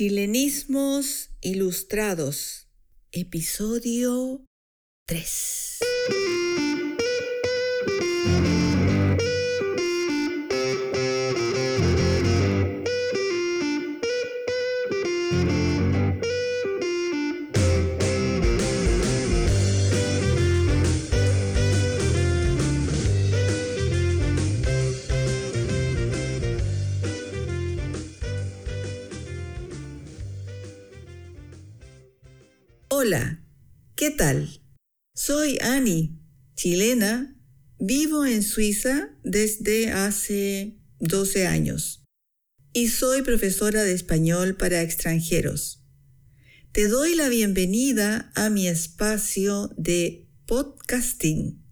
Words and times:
Chilenismos 0.00 1.28
Ilustrados, 1.42 2.66
episodio 3.12 4.46
3. 5.04 5.89
Hola, 32.92 33.40
¿qué 33.94 34.10
tal? 34.10 34.62
Soy 35.14 35.58
Annie, 35.60 36.18
chilena. 36.56 37.40
Vivo 37.78 38.26
en 38.26 38.42
Suiza 38.42 39.16
desde 39.22 39.92
hace 39.92 40.76
12 40.98 41.46
años 41.46 42.02
y 42.72 42.88
soy 42.88 43.22
profesora 43.22 43.84
de 43.84 43.92
español 43.92 44.56
para 44.56 44.82
extranjeros. 44.82 45.84
Te 46.72 46.88
doy 46.88 47.14
la 47.14 47.28
bienvenida 47.28 48.32
a 48.34 48.50
mi 48.50 48.66
espacio 48.66 49.70
de 49.76 50.26
podcasting 50.46 51.62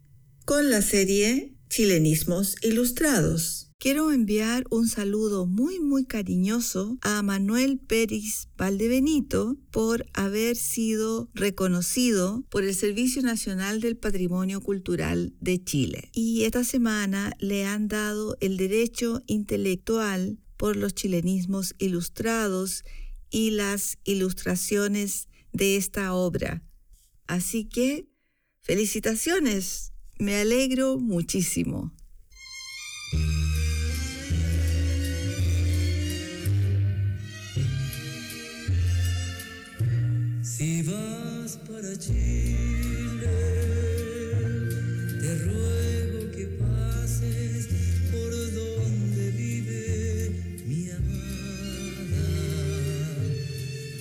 con 0.45 0.71
la 0.71 0.83
serie 0.83 1.59
Chilenismos 1.69 2.55
Ilustrados. 2.63 3.68
Quiero 3.81 4.11
enviar 4.11 4.65
un 4.71 4.89
saludo 4.89 5.47
muy 5.47 5.79
muy 5.79 6.05
cariñoso 6.05 6.99
a 7.01 7.23
Manuel 7.23 7.79
Pérez 7.79 8.49
Valdebenito 8.57 9.57
por 9.71 10.05
haber 10.15 10.57
sido 10.57 11.31
reconocido 11.33 12.43
por 12.49 12.65
el 12.65 12.75
Servicio 12.75 13.23
Nacional 13.23 13.81
del 13.81 13.97
Patrimonio 13.97 14.61
Cultural 14.61 15.33
de 15.41 15.63
Chile. 15.63 16.11
Y 16.13 16.43
esta 16.43 16.65
semana 16.65 17.37
le 17.39 17.67
han 17.67 17.87
dado 17.87 18.37
el 18.41 18.57
derecho 18.57 19.23
intelectual 19.29 20.41
por 20.57 20.75
los 20.75 20.93
chilenismos 20.93 21.77
ilustrados 21.79 22.83
y 23.31 23.51
las 23.51 23.99
ilustraciones 24.03 25.29
de 25.53 25.77
esta 25.77 26.15
obra. 26.15 26.65
Así 27.29 27.65
que, 27.65 28.09
felicitaciones, 28.61 29.93
me 30.19 30.35
alegro 30.35 30.99
muchísimo. 30.99 31.93
Si 40.59 40.83
vas 40.83 41.57
para 41.69 41.97
Chile, 41.97 43.29
te 45.21 45.39
ruego 45.45 46.33
que 46.33 46.47
pases 46.59 47.69
por 48.11 48.33
donde 48.55 49.31
vive 49.37 50.63
mi 50.67 50.91
amada. 50.91 52.27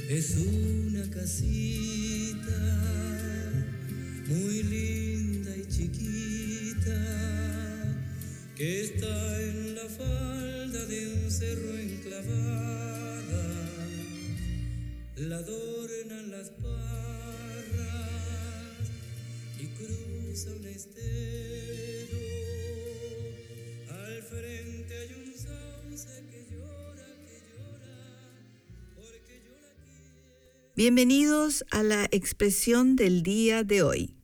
Es 0.09 0.35
una 0.35 1.08
casita 1.11 2.59
muy 4.25 4.63
linda 4.63 5.55
y 5.55 5.63
chiquita 5.67 7.00
que 8.55 8.81
está 8.81 9.41
en 9.44 9.75
la 9.75 9.88
falda 9.89 10.85
de 10.88 11.08
un 11.08 11.30
cerro 11.30 11.78
enclavada. 11.78 12.97
La 15.20 15.38
adornan 15.38 16.30
las 16.30 16.52
parras 16.52 16.78
y 19.59 19.66
cruza 19.66 20.52
un 20.54 20.64
estero. 20.68 22.18
Al 23.90 24.22
frente 24.22 24.96
hay 24.96 25.14
un 25.16 25.34
sauce 25.34 26.24
que 26.30 26.46
llora, 26.52 27.08
que 27.25 27.41
llora, 27.50 28.94
porque 28.94 29.41
yo 29.44 29.53
la 29.59 29.74
quiero. 29.84 30.74
Bienvenidos 30.75 31.66
a 31.72 31.81
la 31.81 32.08
expresión 32.12 32.96
del 32.96 33.24
día 33.24 33.64
de 33.64 33.81
hoy. 33.81 34.22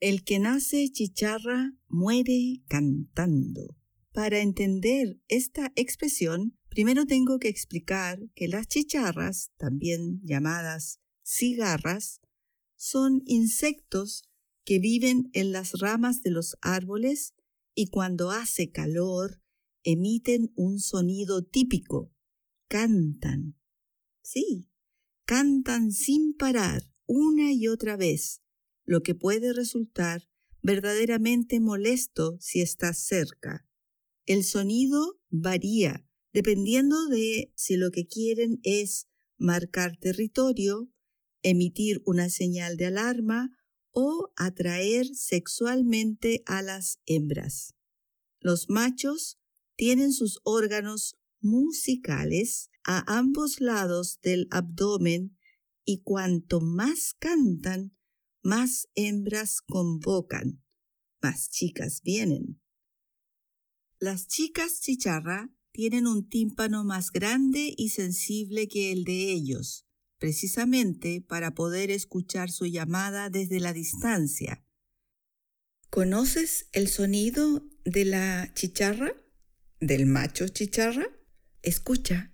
El 0.00 0.22
que 0.22 0.38
nace 0.38 0.92
chicharra 0.92 1.72
muere 1.88 2.60
cantando. 2.68 3.74
Para 4.12 4.40
entender 4.40 5.18
esta 5.28 5.72
expresión, 5.76 6.58
primero 6.76 7.06
tengo 7.06 7.38
que 7.38 7.48
explicar 7.48 8.28
que 8.34 8.48
las 8.48 8.68
chicharras, 8.68 9.50
también 9.56 10.20
llamadas 10.22 11.00
cigarras, 11.24 12.20
son 12.76 13.22
insectos 13.24 14.24
que 14.62 14.78
viven 14.78 15.30
en 15.32 15.52
las 15.52 15.80
ramas 15.80 16.20
de 16.20 16.32
los 16.32 16.58
árboles 16.60 17.32
y 17.74 17.86
cuando 17.86 18.30
hace 18.30 18.72
calor 18.72 19.40
emiten 19.84 20.52
un 20.54 20.78
sonido 20.78 21.42
típico. 21.42 22.12
Cantan. 22.68 23.58
Sí, 24.20 24.68
cantan 25.24 25.92
sin 25.92 26.34
parar 26.34 26.92
una 27.06 27.54
y 27.54 27.68
otra 27.68 27.96
vez, 27.96 28.42
lo 28.84 29.02
que 29.02 29.14
puede 29.14 29.54
resultar 29.54 30.28
verdaderamente 30.60 31.58
molesto 31.58 32.36
si 32.38 32.60
estás 32.60 32.98
cerca. 32.98 33.66
El 34.26 34.44
sonido 34.44 35.18
varía 35.30 36.05
dependiendo 36.36 37.06
de 37.06 37.50
si 37.56 37.78
lo 37.78 37.90
que 37.90 38.06
quieren 38.06 38.60
es 38.62 39.08
marcar 39.38 39.96
territorio, 39.96 40.92
emitir 41.40 42.02
una 42.04 42.28
señal 42.28 42.76
de 42.76 42.84
alarma 42.84 43.56
o 43.90 44.34
atraer 44.36 45.06
sexualmente 45.14 46.42
a 46.44 46.60
las 46.60 47.00
hembras. 47.06 47.74
Los 48.38 48.68
machos 48.68 49.38
tienen 49.76 50.12
sus 50.12 50.40
órganos 50.44 51.16
musicales 51.40 52.68
a 52.84 53.16
ambos 53.16 53.62
lados 53.62 54.20
del 54.20 54.46
abdomen 54.50 55.38
y 55.86 56.02
cuanto 56.02 56.60
más 56.60 57.14
cantan, 57.18 57.96
más 58.42 58.88
hembras 58.94 59.62
convocan, 59.62 60.62
más 61.22 61.48
chicas 61.48 62.02
vienen. 62.02 62.60
Las 63.98 64.28
chicas 64.28 64.82
chicharra 64.82 65.55
tienen 65.76 66.06
un 66.06 66.26
tímpano 66.26 66.84
más 66.84 67.12
grande 67.12 67.74
y 67.76 67.90
sensible 67.90 68.66
que 68.66 68.92
el 68.92 69.04
de 69.04 69.30
ellos, 69.30 69.84
precisamente 70.18 71.20
para 71.20 71.54
poder 71.54 71.90
escuchar 71.90 72.50
su 72.50 72.64
llamada 72.64 73.28
desde 73.28 73.60
la 73.60 73.74
distancia. 73.74 74.64
¿Conoces 75.90 76.70
el 76.72 76.88
sonido 76.88 77.62
de 77.84 78.06
la 78.06 78.50
chicharra? 78.54 79.12
¿Del 79.78 80.06
macho 80.06 80.48
chicharra? 80.48 81.10
Escucha. 81.60 82.32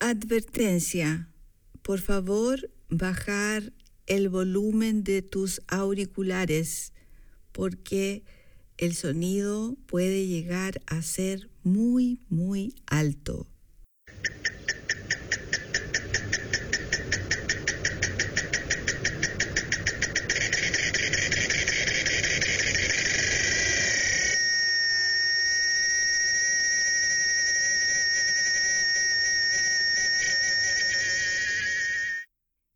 Advertencia. 0.00 1.32
Por 1.82 2.00
favor, 2.00 2.74
bajar 2.88 3.72
el 4.06 4.30
volumen 4.30 5.04
de 5.04 5.22
tus 5.22 5.62
auriculares 5.68 6.92
porque 7.52 8.24
el 8.78 8.94
sonido 8.94 9.76
puede 9.86 10.26
llegar 10.26 10.80
a 10.86 11.02
ser 11.02 11.50
muy, 11.64 12.22
muy 12.28 12.76
alto. 12.86 13.48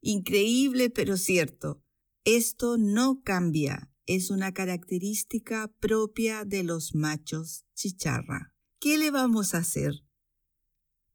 Increíble 0.05 0.91
pero 0.91 1.17
cierto. 1.17 1.81
Esto 2.25 2.77
no 2.77 3.23
cambia. 3.23 3.92
Es 4.07 4.31
una 4.31 4.53
característica 4.53 5.73
propia 5.79 6.45
de 6.45 6.65
los 6.65 6.95
machos 6.95 7.65
chicharra. 7.75 8.55
¿Qué 8.81 8.99
le 8.99 9.11
vamos 9.11 9.55
a 9.55 9.59
hacer? 9.59 10.05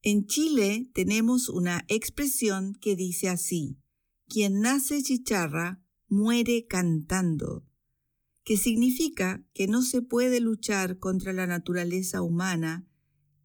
En 0.01 0.25
Chile 0.25 0.89
tenemos 0.93 1.49
una 1.49 1.83
expresión 1.89 2.75
que 2.75 2.95
dice 2.95 3.27
así, 3.27 3.77
quien 4.27 4.61
nace 4.61 5.03
chicharra 5.03 5.83
muere 6.07 6.65
cantando, 6.67 7.65
que 8.45 8.55
significa 8.55 9.45
que 9.53 9.67
no 9.67 9.81
se 9.81 10.01
puede 10.01 10.39
luchar 10.39 10.99
contra 10.99 11.33
la 11.33 11.45
naturaleza 11.45 12.21
humana 12.21 12.87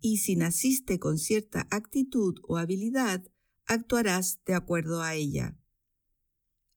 y 0.00 0.18
si 0.18 0.36
naciste 0.36 1.00
con 1.00 1.18
cierta 1.18 1.66
actitud 1.70 2.36
o 2.46 2.58
habilidad, 2.58 3.24
actuarás 3.66 4.40
de 4.46 4.54
acuerdo 4.54 5.02
a 5.02 5.14
ella. 5.14 5.58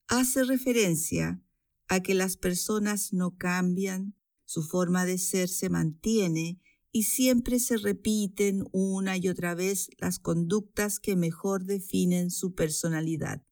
Hace 0.08 0.44
referencia 0.44 1.44
a 1.88 2.02
que 2.02 2.14
las 2.14 2.38
personas 2.38 3.14
no 3.14 3.38
cambian, 3.38 4.16
su 4.46 4.64
forma 4.64 5.06
de 5.06 5.18
ser 5.18 5.50
se 5.50 5.70
mantiene 5.70 6.60
y 6.92 7.04
siempre 7.04 7.60
se 7.60 7.78
repiten 7.78 8.68
una 8.72 9.18
y 9.18 9.28
otra 9.28 9.54
vez 9.56 9.90
las 9.98 10.20
conductas 10.20 11.00
que 11.00 11.16
mejor 11.16 11.66
definen 11.66 12.32
su 12.32 12.54
personalidad. 12.54 13.44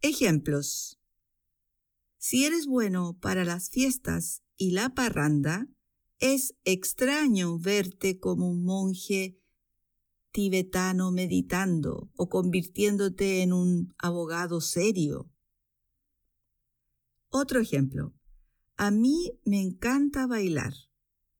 Ejemplos. 0.00 0.98
Si 2.18 2.44
eres 2.44 2.66
bueno 2.66 3.18
para 3.20 3.44
las 3.44 3.68
fiestas 3.68 4.42
y 4.56 4.70
la 4.70 4.94
parranda, 4.94 5.68
es 6.18 6.54
extraño 6.64 7.58
verte 7.58 8.18
como 8.18 8.48
un 8.48 8.64
monje 8.64 9.38
tibetano 10.30 11.12
meditando 11.12 12.10
o 12.16 12.28
convirtiéndote 12.28 13.42
en 13.42 13.52
un 13.52 13.94
abogado 13.98 14.60
serio. 14.60 15.30
Otro 17.34 17.60
ejemplo. 17.60 18.12
A 18.76 18.90
mí 18.90 19.40
me 19.46 19.62
encanta 19.62 20.26
bailar 20.26 20.74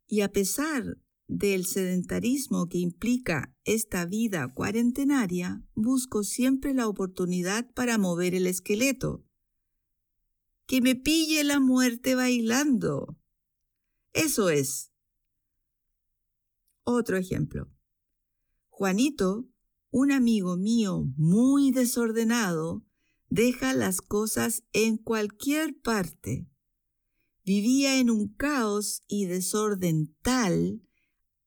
y 0.07 0.23
a 0.23 0.33
pesar 0.33 0.97
del 1.29 1.67
sedentarismo 1.67 2.67
que 2.67 2.79
implica 2.79 3.55
esta 3.65 4.07
vida 4.07 4.49
cuarentenaria, 4.55 5.63
busco 5.75 6.25
siempre 6.25 6.73
la 6.73 6.89
oportunidad 6.89 7.71
para 7.75 7.99
mover 7.99 8.35
el 8.35 8.47
esqueleto. 8.47 9.23
Que 10.67 10.81
me 10.81 10.95
pille 10.97 11.45
la 11.45 11.61
muerte 11.61 12.15
bailando. 12.15 13.19
Eso 14.15 14.49
es. 14.49 14.93
Otro 16.85 17.19
ejemplo. 17.19 17.71
Juanito, 18.71 19.47
un 19.91 20.11
amigo 20.11 20.57
mío 20.57 21.05
muy 21.19 21.71
desordenado, 21.71 22.83
deja 23.35 23.75
las 23.75 24.01
cosas 24.01 24.63
en 24.73 24.97
cualquier 24.99 25.81
parte 25.81 26.47
vivía 27.45 27.99
en 27.99 28.11
un 28.11 28.29
caos 28.29 29.03
y 29.09 29.27
desorden 29.27 30.15
tal 30.23 30.83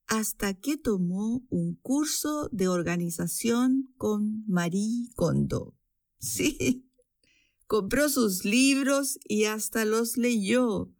hasta 0.07 0.53
que 0.53 0.77
tomó 0.77 1.45
un 1.49 1.75
curso 1.75 2.49
de 2.51 2.67
organización 2.67 3.93
con 3.97 4.43
Marie 4.47 5.09
Kondo. 5.15 5.75
Sí, 6.19 6.89
compró 7.67 8.09
sus 8.09 8.45
libros 8.45 9.17
y 9.23 9.45
hasta 9.45 9.85
los 9.85 10.17
leyó. 10.17 10.91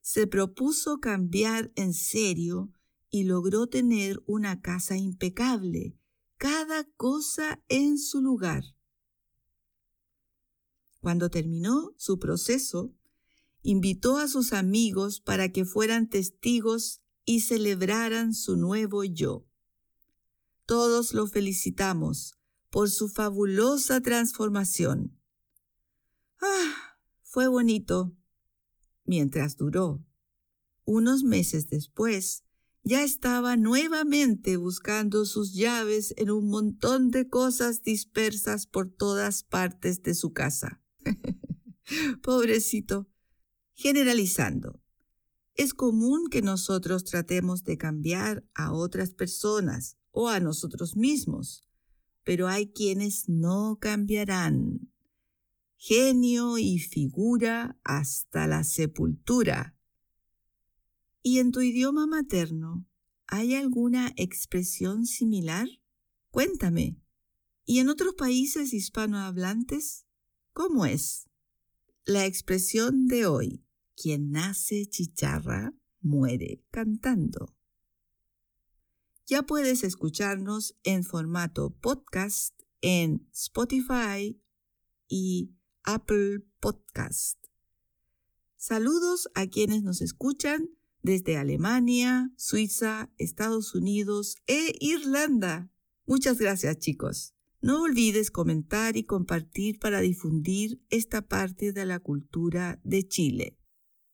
Se 0.00 0.26
propuso 0.26 0.98
cambiar 0.98 1.72
en 1.74 1.94
serio 1.94 2.72
y 3.10 3.24
logró 3.24 3.66
tener 3.66 4.22
una 4.26 4.60
casa 4.60 4.96
impecable, 4.96 5.96
cada 6.36 6.84
cosa 6.96 7.62
en 7.68 7.98
su 7.98 8.20
lugar. 8.20 8.64
Cuando 11.02 11.30
terminó 11.30 11.92
su 11.98 12.20
proceso, 12.20 12.94
invitó 13.62 14.18
a 14.18 14.28
sus 14.28 14.52
amigos 14.52 15.20
para 15.20 15.50
que 15.50 15.64
fueran 15.64 16.08
testigos 16.08 17.02
y 17.24 17.40
celebraran 17.40 18.34
su 18.34 18.56
nuevo 18.56 19.02
yo. 19.02 19.44
Todos 20.64 21.12
lo 21.12 21.26
felicitamos 21.26 22.38
por 22.70 22.88
su 22.88 23.08
fabulosa 23.08 24.00
transformación. 24.00 25.18
Ah, 26.40 26.96
fue 27.24 27.48
bonito 27.48 28.16
mientras 29.04 29.56
duró. 29.56 30.06
Unos 30.84 31.24
meses 31.24 31.68
después, 31.68 32.44
ya 32.84 33.02
estaba 33.02 33.56
nuevamente 33.56 34.56
buscando 34.56 35.24
sus 35.24 35.52
llaves 35.52 36.14
en 36.16 36.30
un 36.30 36.46
montón 36.46 37.10
de 37.10 37.28
cosas 37.28 37.82
dispersas 37.82 38.66
por 38.68 38.88
todas 38.88 39.42
partes 39.42 40.04
de 40.04 40.14
su 40.14 40.32
casa. 40.32 40.81
Pobrecito, 42.22 43.08
Generalizando, 43.74 44.80
es 45.54 45.74
común 45.74 46.28
que 46.30 46.42
nosotros 46.42 47.04
tratemos 47.04 47.64
de 47.64 47.78
cambiar 47.78 48.44
a 48.54 48.72
otras 48.72 49.10
personas 49.10 49.96
o 50.10 50.28
a 50.28 50.40
nosotros 50.40 50.96
mismos, 50.96 51.66
pero 52.22 52.48
hay 52.48 52.70
quienes 52.70 53.28
no 53.28 53.78
cambiarán. 53.80 54.92
Genio 55.76 56.58
y 56.58 56.78
figura 56.78 57.76
hasta 57.82 58.46
la 58.46 58.62
sepultura. 58.62 59.76
¿Y 61.22 61.38
en 61.38 61.50
tu 61.50 61.60
idioma 61.60 62.06
materno 62.06 62.86
hay 63.26 63.54
alguna 63.54 64.12
expresión 64.16 65.06
similar? 65.06 65.68
Cuéntame. 66.30 66.98
¿Y 67.64 67.80
en 67.80 67.88
otros 67.88 68.14
países 68.14 68.72
hispanohablantes? 68.72 70.06
¿Cómo 70.52 70.84
es? 70.84 71.30
La 72.04 72.26
expresión 72.26 73.06
de 73.06 73.24
hoy, 73.24 73.64
quien 73.96 74.32
nace 74.32 74.84
chicharra, 74.84 75.72
muere 76.02 76.62
cantando. 76.70 77.56
Ya 79.26 79.44
puedes 79.44 79.82
escucharnos 79.82 80.76
en 80.82 81.04
formato 81.04 81.70
podcast 81.70 82.52
en 82.82 83.26
Spotify 83.32 84.38
y 85.08 85.54
Apple 85.84 86.40
Podcast. 86.60 87.38
Saludos 88.58 89.30
a 89.34 89.46
quienes 89.46 89.82
nos 89.82 90.02
escuchan 90.02 90.68
desde 91.00 91.38
Alemania, 91.38 92.30
Suiza, 92.36 93.10
Estados 93.16 93.74
Unidos 93.74 94.36
e 94.46 94.74
Irlanda. 94.80 95.70
Muchas 96.04 96.36
gracias 96.38 96.78
chicos. 96.78 97.34
No 97.64 97.82
olvides 97.82 98.32
comentar 98.32 98.96
y 98.96 99.04
compartir 99.04 99.78
para 99.78 100.00
difundir 100.00 100.80
esta 100.90 101.22
parte 101.22 101.72
de 101.72 101.86
la 101.86 102.00
cultura 102.00 102.80
de 102.82 103.06
Chile. 103.06 103.56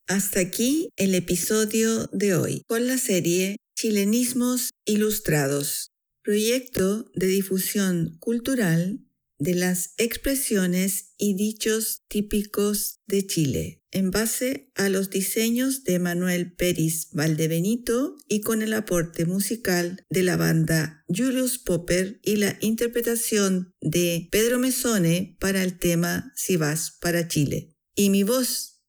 Hasta 0.06 0.40
aquí 0.40 0.90
el 0.96 1.14
episodio 1.14 2.08
de 2.12 2.34
hoy 2.34 2.62
con 2.66 2.86
la 2.86 2.98
serie 2.98 3.56
Chilenismos 3.74 4.72
Ilustrados, 4.84 5.92
proyecto 6.22 7.10
de 7.14 7.26
difusión 7.26 8.18
cultural 8.20 9.00
de 9.38 9.54
las 9.54 9.94
expresiones 9.96 11.14
y 11.16 11.34
dichos 11.34 12.02
típicos 12.06 13.00
de 13.06 13.26
Chile, 13.26 13.77
en 13.90 14.10
base 14.10 14.70
a 14.74 14.88
los 14.88 15.10
diseños 15.10 15.84
de 15.84 15.98
Manuel 15.98 16.52
Peris 16.52 17.08
Valdebenito 17.12 18.16
y 18.28 18.40
con 18.40 18.62
el 18.62 18.74
aporte 18.74 19.24
musical 19.24 20.04
de 20.10 20.22
la 20.22 20.36
banda 20.36 21.04
Julius 21.08 21.58
Popper 21.58 22.20
y 22.22 22.36
la 22.36 22.58
interpretación 22.60 23.74
de 23.80 24.28
Pedro 24.30 24.58
Mesone 24.58 25.36
para 25.40 25.62
el 25.62 25.78
tema 25.78 26.32
Si 26.36 26.56
vas 26.56 26.96
para 27.00 27.28
Chile. 27.28 27.74
Y 27.94 28.10
mi 28.10 28.22
voz, 28.22 28.82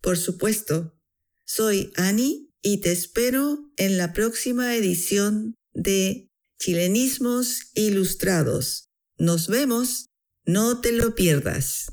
por 0.00 0.16
supuesto. 0.16 0.98
Soy 1.44 1.92
Annie 1.94 2.50
y 2.62 2.80
te 2.80 2.92
espero 2.92 3.70
en 3.76 3.98
la 3.98 4.12
próxima 4.12 4.74
edición 4.74 5.54
de 5.74 6.28
Chilenismos 6.58 7.70
Ilustrados 7.74 8.86
nos 9.18 9.48
vemos, 9.48 10.10
no 10.44 10.80
te 10.80 10.92
lo 10.92 11.14
pierdas. 11.14 11.86